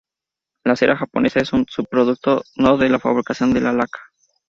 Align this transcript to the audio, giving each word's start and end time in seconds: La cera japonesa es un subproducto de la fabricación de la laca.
La 0.63 0.75
cera 0.75 0.97
japonesa 0.97 1.41
es 1.41 1.53
un 1.53 1.67
subproducto 1.69 2.41
de 2.55 2.89
la 2.89 2.97
fabricación 2.97 3.53
de 3.53 3.61
la 3.61 3.71
laca. 3.71 3.99